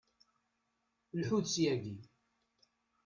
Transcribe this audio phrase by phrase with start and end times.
[1.19, 1.95] Lḥut syagi!